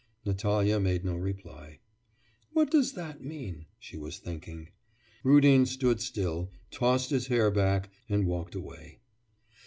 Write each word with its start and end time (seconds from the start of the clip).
Natalya 0.25 0.79
made 0.79 1.05
no 1.05 1.15
reply. 1.15 1.77
'What 2.53 2.71
does 2.71 2.93
that 2.93 3.23
mean?' 3.23 3.67
she 3.77 3.97
was 3.97 4.17
thinking. 4.17 4.69
Rudin 5.23 5.67
stood 5.67 6.01
still, 6.01 6.49
tossed 6.71 7.11
his 7.11 7.27
hair 7.27 7.51
back, 7.51 7.91
and 8.09 8.25
walked 8.25 8.55
away. 8.55 8.97